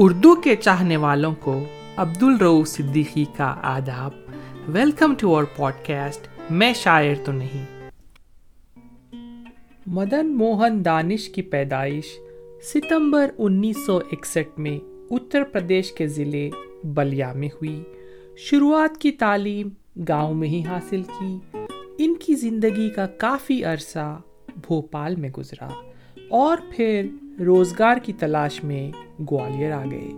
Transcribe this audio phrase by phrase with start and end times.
[0.00, 1.64] اردو کے چاہنے والوں کو
[1.96, 4.10] عبد الرو صدیقی کا آداب۔
[4.68, 7.90] ویلکم ٹو اور پوڈ کاسٹ میں شاعر تو نہیں۔
[9.86, 12.04] مدن موہن دانش کی پیدائش
[12.62, 14.78] ستمبر انیس سو اکسٹھ میں
[15.10, 16.48] اتر پردیش کے ضلع
[16.84, 17.82] بلیا میں ہوئی۔
[18.36, 19.68] شروعات کی تعلیم
[20.08, 21.38] گاؤں میں ہی حاصل کی۔
[21.98, 24.20] ان کی زندگی کا کافی عرصہ
[24.56, 25.68] بھوپال میں گزرا۔
[26.28, 27.06] اور پھر
[27.38, 28.90] روزگار کی تلاش میں
[29.30, 30.08] گوالیر آ گئے۔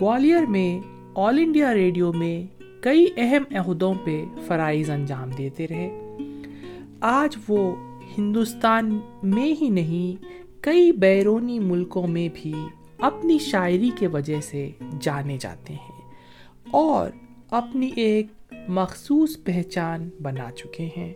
[0.00, 6.16] گوالیر میں آل انڈیا ریڈیو میں کئی اہم عہدوں پہ فرائض انجام دیتے رہے۔
[7.00, 7.76] آج وہ
[8.18, 10.24] ہندوستان میں ہی نہیں،
[10.60, 12.54] کئی بیرونی ملکوں میں بھی
[12.98, 16.10] اپنی شاعری کے وجہ سے جانے جاتے ہیں
[16.70, 17.10] اور
[17.50, 18.26] اپنی ایک
[18.68, 21.12] مخصوص پہچان بنا چکے ہیں۔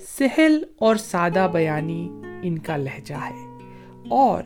[0.00, 2.08] سہل اور سادہ بیانی
[2.42, 3.58] ان کا لہجہ ہے
[4.08, 4.42] اور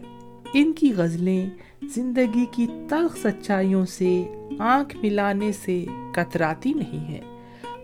[0.55, 1.51] ان کی غزلیں
[1.83, 4.25] زندگی کی تلخ سچائیوں سے
[4.59, 7.21] آنکھ ملانے سے کتراتی نہیں ہیں۔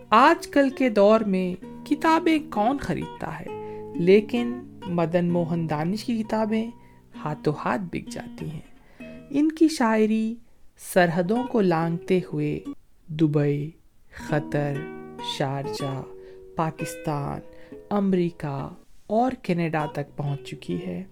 [0.09, 3.45] آج کل کے دور میں کتابیں کون خریدتا ہے؟
[3.95, 4.53] لیکن
[4.87, 6.71] مدن موہن دانش کی کتابیں
[7.15, 8.97] ہاتھوں ہاتھ بک جاتی ہیں۔
[9.29, 10.35] ان کی شاعری
[10.93, 12.59] سرحدوں کو لانگتے ہوئے
[13.07, 13.71] دبئی،
[14.27, 14.73] قطر،
[15.37, 16.01] شارجہ،
[16.55, 17.39] پاکستان،
[17.89, 18.69] امریکہ
[19.07, 21.03] اور کینیڈا تک پہنچ چکی ہے۔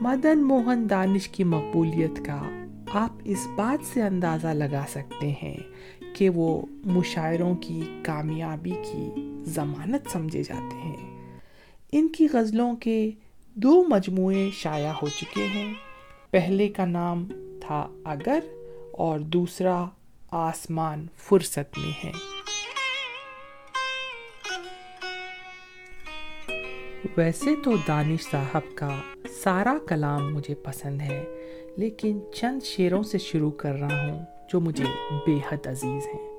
[0.00, 2.42] مدن موہن دانش کی مقبولیت کا
[2.90, 5.56] آپ اس بات سے اندازہ لگا سکتے ہیں
[6.14, 9.10] کہ وہ مشاعروں کی کامیابی کی
[9.44, 11.28] ضمانت سمجھے جاتے ہیں۔
[11.92, 13.10] ان کی غزلوں کے
[13.54, 15.74] دو مجموعے شائع ہو چکے ہیں۔
[16.30, 17.28] پہلے کا نام
[17.60, 18.38] تھا اگر
[18.92, 19.84] اور دوسرا
[20.30, 22.12] آسمان فرصت میں ہے۔
[27.16, 29.00] ویسے تو دانش صاحب کا
[29.44, 31.24] سارا کلام مجھے پسند ہے،
[31.76, 34.84] لیکن چند شیروں سے شروع کر رہا ہوں جو مجھے
[35.26, 36.30] بے حد عزیز ہیں۔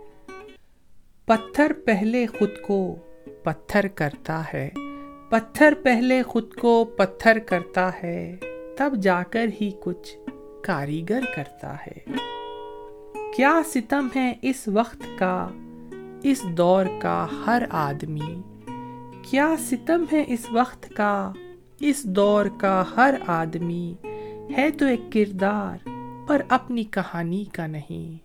[1.25, 2.95] پتھر پہلے خود کو
[3.43, 4.69] پتھر کرتا ہے،
[5.29, 8.35] پتھر پہلے خود کو پتھر کرتا ہے،
[8.77, 10.17] تب جا کر ہی کچھ
[10.63, 11.97] کاریگر کرتا ہے۔
[13.35, 15.47] کیا ستم ہے اس وقت کا،
[16.23, 18.41] اس دور کا ہر آدمی؟
[19.21, 21.31] کیا ستم ہے اس وقت کا
[21.79, 23.95] اس دور کا ہر آدمی
[24.57, 25.87] ہے تو ایک کردار
[26.27, 28.17] پر اپنی کہانی کا نہیں۔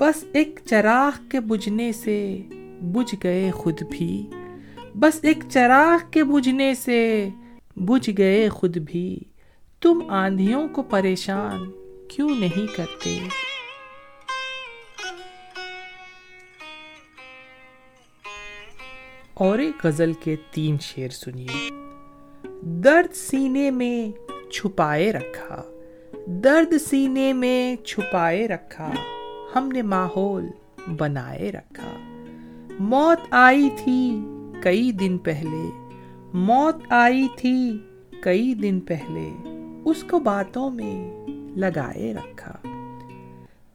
[0.00, 2.42] بس ایک چراغ کے بجھنے سے
[2.82, 4.26] بجھ گئے خود بھی۔
[4.94, 7.28] بس ایک چراغ کے بجھنے سے
[7.76, 9.18] بجھ گئے خود بھی۔
[9.80, 11.70] تم آندھیوں کو پریشان
[12.08, 13.18] کیوں نہیں کرتے؟
[19.38, 21.68] اور ایک غزل کے تین شیر سنیے۔
[22.60, 24.12] درد سینے میں
[24.50, 25.62] چھپائے رکھا،
[26.26, 28.90] درد سینے میں چھپائے رکھا،
[29.54, 30.46] ہم نے ماحول
[30.96, 32.20] بنائے رکھا۔
[32.80, 34.20] موت آئی تھی
[34.62, 35.70] کئی دن پہلے،
[36.34, 37.78] موت آئی تھی
[38.22, 39.30] کئی دن پہلے،
[39.84, 41.26] اس کو باتوں میں
[41.58, 42.56] لگائے رکھا۔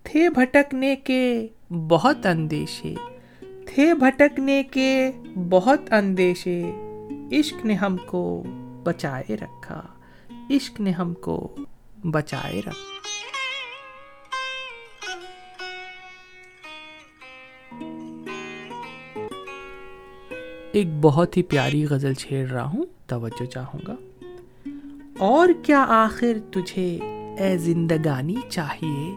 [0.04, 2.94] تھے بھٹکنے کے بہت اندیشے
[3.76, 5.12] تھے بھٹکنے کے
[5.50, 6.64] بہت اندیشے۔
[7.32, 8.44] عشق نے ہم کو
[8.84, 9.82] بچائے رکھا۔
[10.50, 11.56] عشق نے ہم کو
[12.04, 12.72] بچائے رکھا۔
[20.72, 23.96] ایک بہت ہی پیاری غزل چھیڑ رہا ہوں، توجہ چاہوں گا۔
[25.18, 27.00] اور کیا آخر تجھے
[27.40, 29.16] اے زندگانی چاہیے؟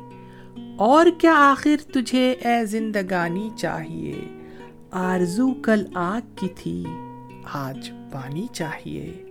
[0.76, 4.35] اور کیا آخر تجھے اے زندگانی چاہیے؟
[4.90, 6.84] آرزو کل آگ کی تھی۔
[7.52, 9.22] آج پانی چاہیے۔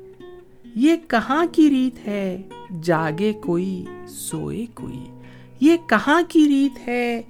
[0.75, 2.41] یہ کہاں کی ریت ہے؟
[2.83, 5.11] جاگے کوئی سوئے کوئی۔
[5.59, 7.21] یہ کہاں کی ریت ہے؟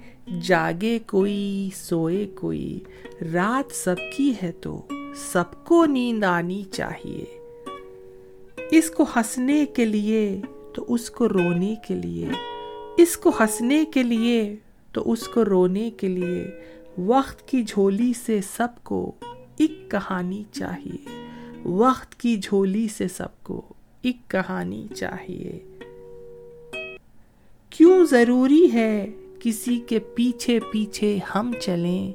[0.42, 2.80] جاگے کوئی سوئے کوئی۔
[3.32, 4.82] رات سب کی ہے تو
[5.16, 7.24] سب کو نیند آنی چاہیے۔
[8.70, 10.40] اس کو ہنسنے کے لیے
[10.74, 12.28] تو اس کو رونے کے لیے۔
[12.96, 14.56] اس کو ہنسنے کے لیے
[14.92, 16.46] تو اس کو رونے کے لیے۔
[16.98, 19.12] وقت کی جھولی سے سب کو
[19.56, 21.26] ایک کہانی چاہیے۔
[21.64, 23.62] وقت کی جھولی سے سب کو
[24.02, 25.78] ایک کہانی چاہیے۔
[27.70, 29.06] کیوں ضروری ہے
[29.40, 32.12] کسی کے پیچھے پیچھے ہم چلیں؟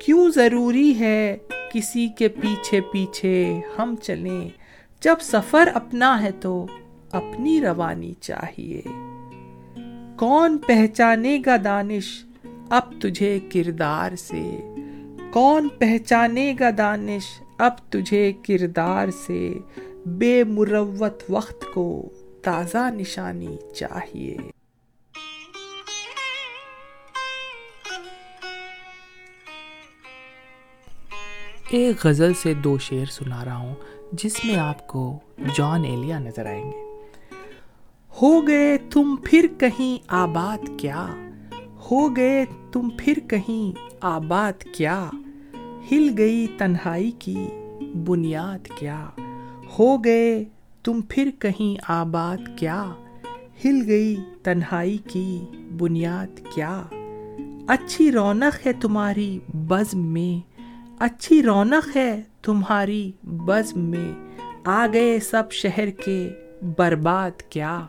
[0.00, 1.36] کیوں ضروری ہے
[1.72, 4.48] کسی کے پیچھے پیچھے ہم چلیں؟
[5.00, 6.66] جب سفر اپنا ہے تو
[7.10, 8.82] اپنی روانی چاہیے۔
[10.16, 12.24] کون پہچانے گا دانش؟
[12.70, 14.60] اب تجھے کردار سے۔
[15.32, 19.54] کون پہچانے گا دانش اب تجھے کردار سے۔
[20.06, 22.08] بے مروت وقت کو
[22.42, 24.36] تازہ نشانی چاہیے۔
[31.70, 33.74] ایک غزل سے دو شعر سنا رہا ہوں،
[34.12, 35.18] جس میں آپ کو
[35.54, 36.84] جان ایلیا نظر آئیں گے۔
[38.22, 41.23] ہو گئے تم پھر کہیں آباد کیا؟
[41.90, 45.10] ہو گئے تم پھر کہیں آباد کیا؟
[45.92, 47.46] ہل گئی تنہائی کی
[48.06, 49.08] بنیاد کیا؟
[49.78, 50.44] ہو گئے
[50.84, 52.92] تم پھر کہیں آباد کیا؟
[53.64, 55.44] ہل گئی تنہائی کی
[55.78, 56.82] بنیاد کیا؟
[57.68, 60.62] اچھی رونق ہے تمہاری بزم میں،
[60.98, 64.12] اچھی رونق ہے تمہاری بزم میں،
[64.64, 66.32] آ گئے سب شہر کے
[66.76, 67.86] برباد کیا؟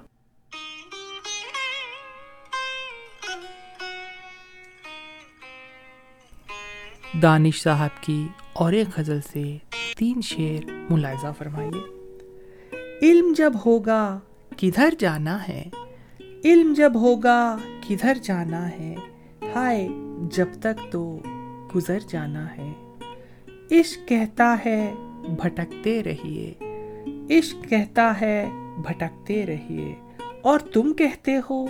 [7.21, 9.57] دانش صاحب کی اور ایک غزل سے
[9.97, 11.81] تین شعر ملاحظہ فرمائیے۔
[13.01, 14.19] علم جب ہوگا
[14.57, 15.63] کدھر جانا ہے،
[16.45, 17.57] علم جب ہوگا
[17.87, 18.95] کدھر جانا ہے،
[19.55, 19.87] ہائے
[20.31, 21.19] جب تک تو
[21.75, 22.71] گزر جانا ہے۔
[23.71, 24.93] عشق کہتا ہے
[25.29, 26.53] بھٹکتے رہیے،
[27.39, 28.45] عشق کہتا ہے
[28.77, 29.95] بھٹکتے رہیے،
[30.41, 31.65] اور تم کہتے ہو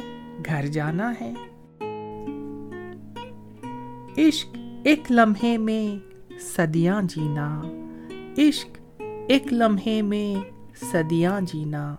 [0.45, 1.33] گھر جانا ہے۔
[4.17, 4.55] عشق
[4.85, 7.61] ایک لمحے میں صدیاں جینا۔
[8.37, 8.91] عشق
[9.27, 11.95] ایک لمحے میں صدیاں جینا۔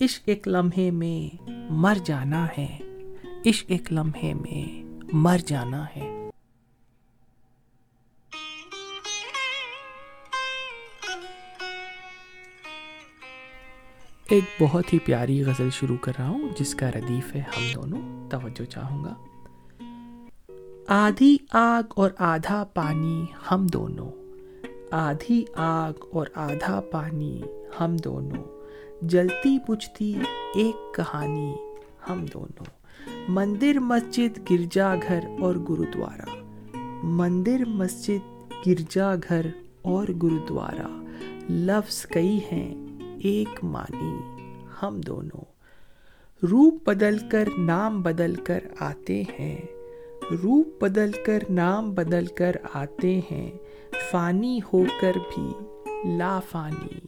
[0.00, 1.36] عشق ایک لمحے میں
[1.70, 2.78] مر جانا ہے۔
[3.46, 6.30] عشق ایک لمحے میں مر جانا ہے۔
[14.30, 18.30] ایک بہت ہی پیاری غزل شروع کر رہا ہوں، جس کا ردیف ہے ہم دونوں۔
[18.30, 19.14] توجہ چاہوں گا۔
[20.92, 24.10] آدھی آگ اور آدھا پانی ہم دونوں۔
[24.90, 27.42] آدھی آگ اور آدھا پانی
[27.80, 28.44] ہم دونوں۔
[29.02, 30.14] جلتی بجھتی
[30.54, 31.54] ایک کہانی
[32.10, 32.64] ہم دونوں۔
[33.28, 36.58] مندر مسجد، گرجا گھر اور گرودوارا۔
[37.02, 39.46] مندر مسجد، گرجا گھر
[39.82, 41.04] اور گرودوارا۔
[41.50, 42.74] لفظ کئی ہیں،
[43.22, 44.18] ایک مانی
[44.82, 45.44] ہم دونوں۔
[46.46, 49.79] روپ بدل کر، نام بدل کر آتے ہیں۔
[50.22, 53.50] روپ بدل کر نام بدل کر آتے ہیں۔
[54.10, 55.52] فانی ہو کر بھی،
[56.16, 56.98] لا فانی،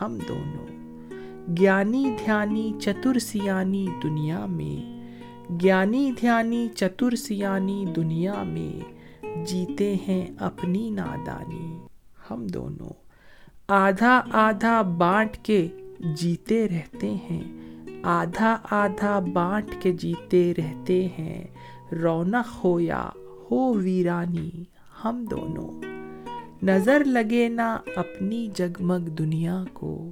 [0.00, 0.78] ہم دونوں۔
[1.60, 4.98] گیانی دھیانی چتر سیانی دنیا میں۔
[5.62, 8.98] گیانی دھیانی چتر سیانی دنیا میں۔
[9.46, 11.78] جیتے ہیں اپنی نادانی۔
[12.30, 12.92] ہم دونوں۔
[13.68, 15.68] آدھا آدھا بانٹ کے
[16.00, 17.44] جیتے رہتے ہیں۔
[18.02, 21.44] آدھا آدھا بانٹ کے جیتے رہتے ہیں۔
[21.92, 23.10] رونق ہو یا
[23.50, 24.50] ہو ویرانی،
[25.04, 25.82] ہم دونوں۔
[26.62, 30.10] نظر لگے نہ اپنی جگمگ دنیا کو۔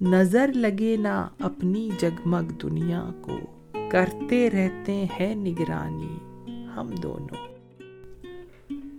[0.00, 3.38] نظر لگے نہ اپنی جگمگ دنیا کو۔
[3.90, 6.18] کرتے رہتے ہیں نگرانی،
[6.76, 7.56] ہم دونوں۔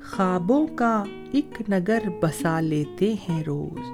[0.03, 3.85] خوابوں کا ایک نگر بسا لیتے ہیں روز۔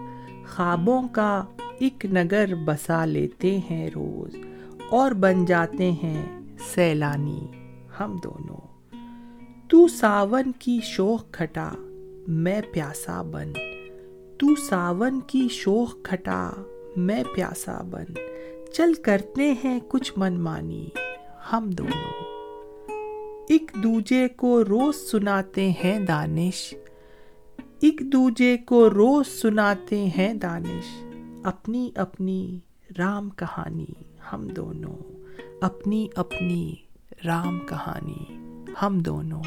[0.55, 1.43] خوابوں کا
[1.79, 4.35] ایک نگر بسا لیتے ہیں روز۔
[4.89, 6.41] اور بن جاتے ہیں
[6.75, 7.47] سیلانی۔
[7.99, 8.57] ہم دونوں۔
[9.67, 11.69] تو ساون کی شوق کھٹا،
[12.27, 13.53] میں پیاسا بن۔
[14.37, 16.49] تو ساون کی شوق کھٹا،
[16.95, 18.13] میں پیاسا بن۔
[18.73, 20.89] چل کرتے ہیں کچھ من مانی،
[21.53, 22.23] ہم دونوں۔
[23.49, 26.73] ایک دوجے کو روز سناتے ہیں دانش۔
[27.79, 31.03] ایک دوجے کو روز سناتے ہیں دانش۔
[31.43, 32.59] اپنی اپنی
[32.97, 33.93] رام کہانی،
[34.33, 34.95] ہم دونوں۔
[35.61, 36.75] اپنی اپنی
[37.25, 38.25] رام کہانی
[38.81, 39.41] ہم دونوں۔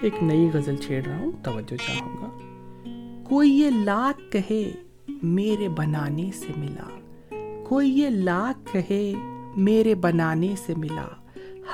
[0.00, 2.38] ایک نئی غزل چھیڑ رہا ہوں توجہ چاہوں گا۔
[3.28, 4.72] کوئی یہ لاکھ کہے
[5.22, 6.98] میرے بنانے سے ملا۔
[7.68, 9.12] کوئی یہ لاکھ کہے
[9.56, 11.06] میرے بنانے سے ملا۔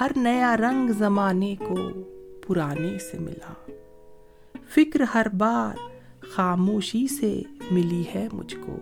[0.00, 1.76] ہر نیا رنگ زمانے کو
[2.46, 3.70] پرانے سے ملا۔
[4.68, 5.93] فکر ہر بار
[6.34, 8.76] خاموشی سے ملی ہے مجھ کو۔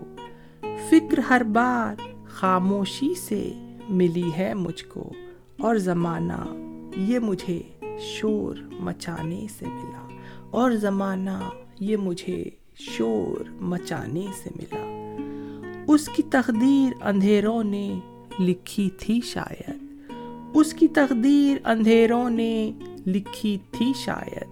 [0.91, 3.53] فکر ہر بار خاموشی سے
[3.89, 5.13] ملی ہے مجھ کو۔
[5.61, 6.55] اور زمانہ
[6.97, 7.63] یہ مجھے
[7.99, 10.09] شور مچانے سے ملا۔
[10.51, 11.39] اور زمانہ
[11.81, 12.45] یہ مجھے
[12.75, 15.17] شور مچانے سے ملا۔
[15.89, 17.99] اس کی تقدیر اندھیروں نے
[18.39, 19.85] لکھی تھی شاید۔
[20.55, 22.73] اس کی تقدیر اندھیروں نے
[23.07, 24.49] لکھی تھی شاید۔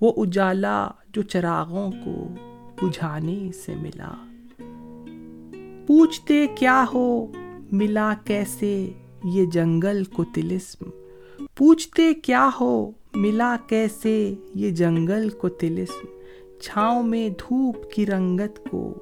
[0.00, 2.26] وہ اجالا جو چراغوں کو
[2.82, 4.10] بجھانے سے ملا۔
[5.86, 7.26] پوچھتے کیا ہو،
[7.72, 8.92] ملا کیسے
[9.24, 10.90] یہ جنگل کو تلسم
[11.54, 16.06] پوچھتے کیا ہو، ملا کیسے یہ جنگل کو تلسم
[16.62, 18.94] چھاؤں میں دھوپ کی رنگت کو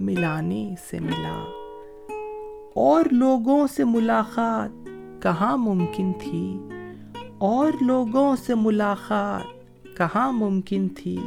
[0.00, 1.44] ملانے سے ملا۔
[2.74, 4.88] اور لوگوں سے ملاقات
[5.22, 6.58] کہاں ممکن تھی؟
[7.38, 9.56] اور لوگوں سے ملاقات
[9.96, 11.18] کہاں ممکن تھی؟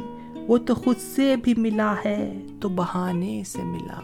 [0.50, 4.00] وہ تو خود سے بھی ملا ہے تو بہانے سے ملا۔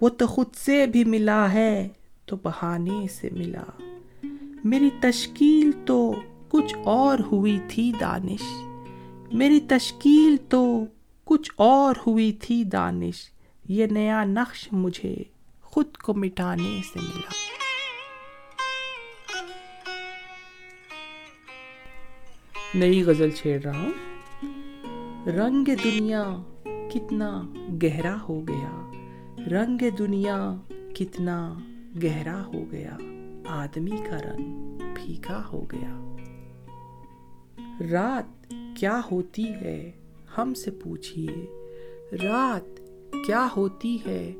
[0.00, 1.88] وہ تو خود سے بھی ملا ہے
[2.24, 3.62] تو بہانے سے ملا۔
[4.64, 6.14] میری تشکیل تو
[6.48, 8.42] کچھ اور ہوئی تھی دانش۔
[9.32, 10.84] میری تشکیل تو
[11.24, 13.14] کچھ اور ہوئی تھی دانش۔
[13.68, 15.16] یہ نیا نقش مجھے
[15.62, 17.30] خود کو مٹانے سے ملا۔
[22.74, 24.15] نئی غزل چھیڑ رہا ہوں۔
[25.26, 26.42] رنگ دنیا
[26.94, 27.42] کتنا
[27.82, 28.90] گہرا ہو گیا۔
[29.50, 30.54] رنگ دنیا
[30.94, 31.58] کتنا
[32.02, 32.96] گہرا ہو گیا۔
[33.48, 36.16] آدمی کا رنگ پھیکا ہو گیا۔
[37.90, 39.90] رات کیا ہوتی ہے؟
[40.38, 41.26] ہم سے پوچھئے۔
[42.22, 42.80] رات
[43.26, 44.34] کیا ہوتی ہے؟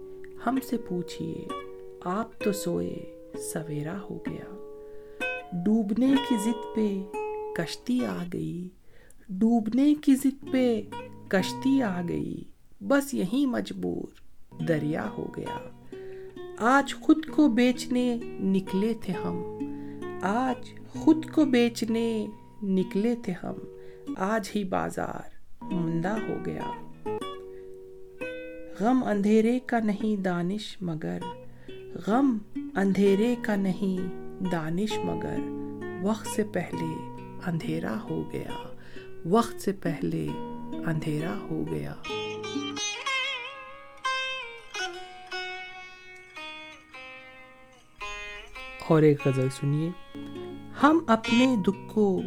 [0.46, 1.44] ہم سے پوچھئے۔
[2.04, 4.78] آپ تو سوئے، سویرا ہو گیا۔
[5.52, 7.02] ڈوبنے کی ضد پہ
[7.56, 8.68] کشتی آ گئی۔
[9.28, 10.82] ڈوبنے کی ضد پہ
[11.28, 12.44] کشتی آ گئی۔
[12.80, 14.04] بس یہی مجبور
[14.64, 15.68] دریا ہو گیا۔
[16.58, 19.58] آج خود کو بیچنے نکلے تھے ہم۔
[20.22, 22.26] آج خود کو بیچنے
[22.62, 23.54] نکلے تھے ہم۔
[24.18, 25.28] آج ہی بازار
[25.62, 26.70] مندہ ہو گیا۔
[28.80, 31.18] غم اندھیرے کا نہیں دانش مگر۔
[32.06, 32.38] غم
[32.74, 35.36] اندھیرے کا نہیں دانش مگر۔
[36.02, 37.10] وقت سے پہلے
[37.46, 38.75] اندھیرا ہو گیا۔
[39.30, 40.26] وقت سے پہلے
[40.86, 41.94] اندھیرا ہو گیا۔
[48.88, 49.90] اور ایک غزل سنیے۔
[50.82, 52.22] ہم اپنے دکھ کو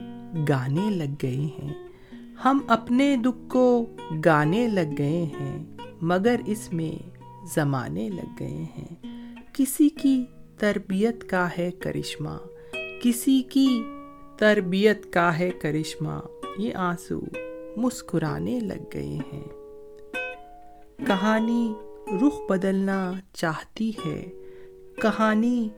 [0.50, 1.74] گانے لگ گئے ہیں۔
[2.46, 7.18] ہم اپنے دکھ کو گانے لگ گئے ہیں، مگر اس میں
[7.56, 8.96] زمانے لگ گئے ہیں۔
[9.54, 10.26] کسی کی
[10.58, 12.38] تربیت کا ہے کرشمہ،
[13.04, 13.84] کسی کی
[14.38, 17.20] تربیت کا ہے کرشمہ۔ یہ آنسو
[17.78, 19.44] مسکرانے لگ گئے ہیں۔
[21.08, 21.74] کہانی
[22.08, 24.26] رخ بدلنا چاہتی ہے۔
[25.02, 25.70] کہانی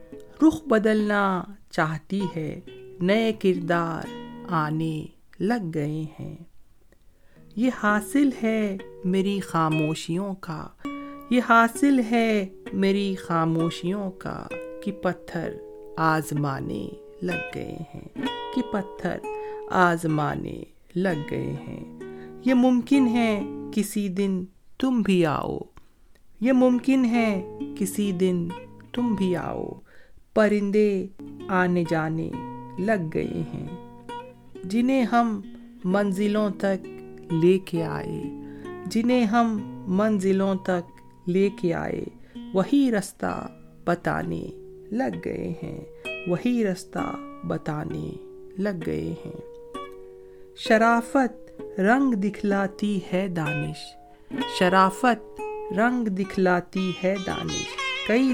[0.47, 2.59] رخ بدلنا چاہتی ہے۔
[3.01, 4.07] نئے کردار
[4.49, 5.05] آنے
[5.39, 6.35] لگ گئے ہیں۔
[7.55, 10.67] یہ حاصل ہے میری خاموشیوں کا۔
[11.29, 14.47] یہ حاصل ہے میری خاموشیوں کا
[14.83, 15.57] کہ پتھر
[15.97, 16.89] آزمانے
[17.21, 18.07] لگ گئے ہیں۔
[18.55, 19.17] کہ پتھر
[19.71, 20.63] آزمانے
[20.95, 21.99] لگ گئے ہیں۔
[22.45, 24.43] یہ ممکن ہے کسی دن
[24.79, 25.57] تم بھی آؤ۔
[26.41, 28.47] یہ ممکن ہے کسی دن
[28.93, 29.67] تم بھی آؤ۔
[30.33, 31.07] پرندے
[31.47, 32.31] آنے جانے
[32.79, 33.67] لگ گئے ہیں۔
[34.63, 35.41] جنہیں ہم
[35.83, 36.87] منزلوں تک
[37.33, 38.23] لے کے آئے۔
[38.85, 42.03] جنہیں ہم منزلوں تک لے کے آئے۔
[42.53, 43.47] وہی رستہ
[43.85, 44.47] بتانے
[44.91, 45.81] لگ گئے ہیں۔
[46.27, 47.15] وہی رستہ
[47.47, 48.11] بتانے
[48.57, 49.50] لگ گئے ہیں۔
[50.55, 53.77] شرافت رنگ دکھلاتی ہے دانش۔
[54.59, 55.41] شرافت
[55.77, 57.67] رنگ دکھلاتی ہے دانش۔
[58.07, 58.33] کئی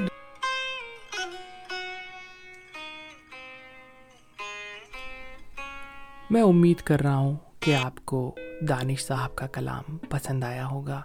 [6.29, 11.01] میں امید کر رہا ہوں کہ آپ کو دانش صاحب کا کلام پسند آیا ہوگا۔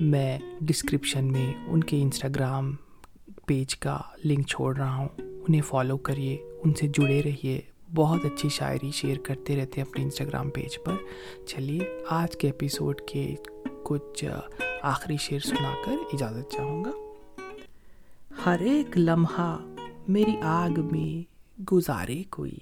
[0.00, 2.76] میں ڈسکرپشن میں ان کے انسٹاگرام
[3.46, 7.60] پیج کا لنک چھوڑ رہا ہوں۔ انہیں فالو کریے، ان سے جڑے رہیے۔
[7.94, 10.94] بہت اچھی شاعری شیئر کرتے رہتے ہیں اپنے انسٹاگرام پیج پر۔
[11.46, 13.34] چلیے، آج کے ایپیسوڈ کے
[13.82, 14.24] کچھ
[14.82, 16.90] آخری شعر سنا کر اجازت چاہوں گا۔
[18.46, 19.58] ہر ایک لمحہ
[20.08, 21.32] میری آگ میں
[21.72, 22.58] گزارے کوئی۔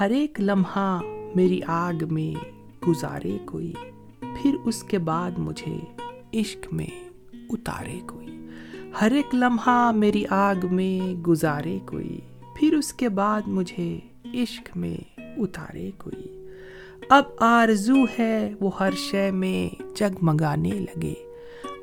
[0.00, 1.00] ہر ایک لمحہ
[1.34, 2.44] میری آگ میں
[2.88, 3.72] گزارے کوئی۔
[4.20, 5.76] پھر اس کے بعد مجھے
[6.40, 7.08] عشق میں
[7.50, 8.48] اتارے کوئی۔
[9.00, 12.20] ہر ایک لمحہ میری آگ میں گزارے کوئی۔
[12.56, 13.98] پھر اس کے بعد مجھے
[14.34, 16.48] عشق میں اتارے کوئی۔
[17.10, 21.14] اب آرزو ہے وہ ہر شے میں جگمگانے لگے۔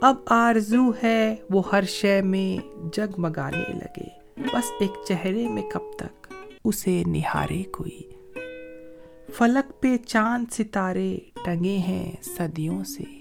[0.01, 6.33] اب آرزو ہے وہ ہر شے میں جگمگانے لگے۔ بس ایک چہرے میں کب تک
[6.65, 8.01] اسے نہارے کوئی۔
[9.33, 13.19] فلک پہ چاند ستارے ٹنگے ہیں صدیوں سے۔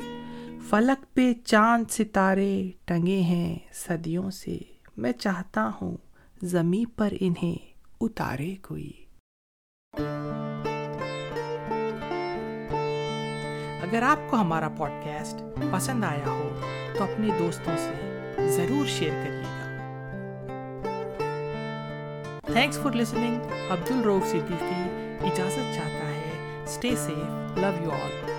[0.68, 4.58] فلک پہ چاند ستارے ٹنگے ہیں صدیوں سے۔
[4.96, 5.96] میں چاہتا ہوں
[6.42, 7.56] زمیں پر انہیں
[8.00, 9.03] اتارے کوئی۔
[13.82, 16.60] اگر آپ کو ہمارا پوڈ کاسٹ پسند آیا ہو،
[16.98, 17.92] تو اپنے دوستوں سے
[18.48, 19.50] ضرور شیئر کریے گا۔
[22.52, 23.36] تھینکس فار لسننگ
[23.70, 24.82] عبد الروف صدیقی
[25.20, 28.33] اجازت چاہتا ہے stay safe love you all